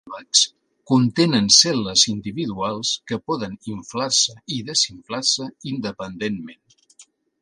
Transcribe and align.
Els 0.03 0.09
airbags 0.11 0.39
contenen 0.91 1.49
cel·les 1.57 2.05
individuals 2.13 2.93
que 3.11 3.19
poden 3.33 3.53
inflar-se 3.75 4.35
i 4.57 4.63
desinflar-se 4.71 5.49
independentment. 5.75 6.65